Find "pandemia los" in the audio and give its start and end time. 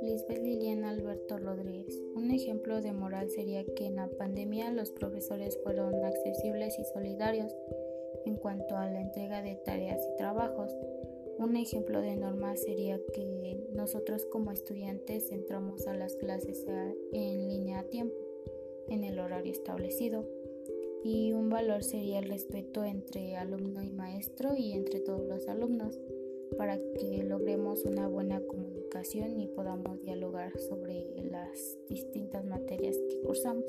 4.08-4.90